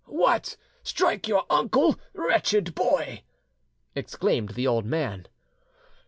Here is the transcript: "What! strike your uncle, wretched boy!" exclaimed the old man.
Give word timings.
"What! 0.07 0.57
strike 0.81 1.27
your 1.27 1.45
uncle, 1.47 1.99
wretched 2.15 2.73
boy!" 2.73 3.21
exclaimed 3.93 4.55
the 4.55 4.65
old 4.65 4.83
man. 4.83 5.27